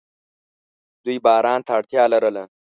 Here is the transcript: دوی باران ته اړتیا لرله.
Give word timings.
دوی 1.03 1.17
باران 1.25 1.59
ته 1.65 1.71
اړتیا 1.77 2.03
لرله. 2.13 2.43